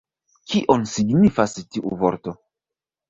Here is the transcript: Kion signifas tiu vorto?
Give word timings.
Kion 0.53 0.87
signifas 0.93 1.55
tiu 1.77 1.93
vorto? 2.01 2.35